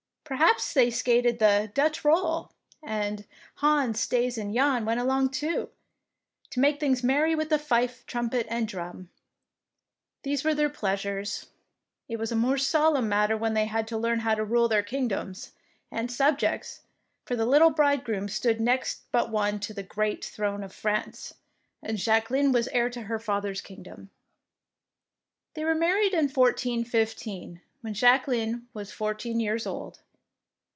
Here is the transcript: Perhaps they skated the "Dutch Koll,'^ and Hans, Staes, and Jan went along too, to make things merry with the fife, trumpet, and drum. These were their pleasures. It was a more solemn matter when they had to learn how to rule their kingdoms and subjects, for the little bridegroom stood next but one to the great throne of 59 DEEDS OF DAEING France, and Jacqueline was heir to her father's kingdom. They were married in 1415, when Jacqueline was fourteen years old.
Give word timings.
Perhaps 0.23 0.73
they 0.75 0.89
skated 0.89 1.39
the 1.39 1.69
"Dutch 1.73 2.01
Koll,'^ 2.03 2.51
and 2.81 3.25
Hans, 3.55 3.99
Staes, 3.99 4.37
and 4.37 4.53
Jan 4.55 4.85
went 4.85 5.01
along 5.01 5.31
too, 5.31 5.69
to 6.51 6.59
make 6.61 6.79
things 6.79 7.03
merry 7.03 7.35
with 7.35 7.49
the 7.49 7.59
fife, 7.59 8.05
trumpet, 8.05 8.47
and 8.49 8.65
drum. 8.65 9.09
These 10.23 10.45
were 10.45 10.55
their 10.55 10.69
pleasures. 10.69 11.47
It 12.07 12.15
was 12.17 12.31
a 12.31 12.37
more 12.37 12.57
solemn 12.57 13.09
matter 13.09 13.35
when 13.35 13.55
they 13.55 13.65
had 13.65 13.89
to 13.89 13.97
learn 13.97 14.19
how 14.19 14.35
to 14.35 14.45
rule 14.45 14.69
their 14.69 14.83
kingdoms 14.83 15.51
and 15.91 16.09
subjects, 16.09 16.79
for 17.25 17.35
the 17.35 17.45
little 17.45 17.69
bridegroom 17.71 18.29
stood 18.29 18.61
next 18.61 19.11
but 19.11 19.29
one 19.31 19.59
to 19.59 19.73
the 19.73 19.83
great 19.83 20.23
throne 20.23 20.63
of 20.63 20.71
59 20.71 20.71
DEEDS 20.71 20.71
OF 20.71 20.83
DAEING 20.85 21.33
France, 21.33 21.33
and 21.83 21.97
Jacqueline 21.97 22.51
was 22.53 22.69
heir 22.69 22.89
to 22.89 23.01
her 23.01 23.19
father's 23.19 23.59
kingdom. 23.59 24.09
They 25.55 25.65
were 25.65 25.75
married 25.75 26.13
in 26.13 26.29
1415, 26.29 27.59
when 27.81 27.93
Jacqueline 27.93 28.69
was 28.73 28.93
fourteen 28.93 29.41
years 29.41 29.67
old. 29.67 29.99